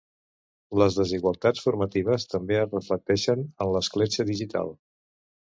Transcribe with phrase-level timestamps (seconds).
[0.81, 4.77] Les desigualtats formatives també es reflecteixen en l'escletxa digital.